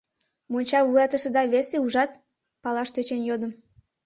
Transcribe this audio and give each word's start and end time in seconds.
—Монча 0.51 0.79
вуйлатышыда 0.85 1.43
весе, 1.53 1.77
ужат?— 1.85 2.11
палаш 2.63 2.89
тӧчен 2.95 3.21
йодым. 3.29 3.51